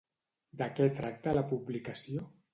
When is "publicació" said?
1.53-2.27